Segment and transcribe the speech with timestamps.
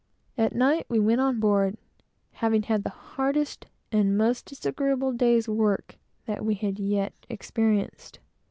[0.35, 1.77] At night, we went on board,
[2.31, 8.17] having had the hardest and most disagreeable day's work that we had yet experienced.